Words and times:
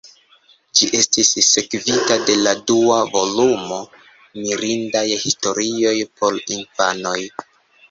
Ĝi 0.77 0.87
estis 0.99 1.27
sekvita 1.47 2.17
de 2.29 2.37
la 2.47 2.55
dua 2.71 2.97
volumo, 3.13 3.79
"Mirindaj 4.41 5.05
historioj 5.27 5.95
por 6.19 6.43
infanoj". 6.59 7.17